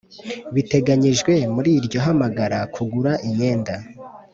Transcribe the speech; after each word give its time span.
biteganyijwe 0.55 1.33
muri 1.55 1.69
iryo 1.79 1.99
hamagara 2.05 2.59
kugura 2.73 3.11
imyenda 3.27 3.73